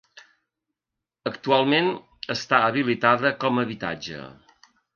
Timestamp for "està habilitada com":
2.37-3.61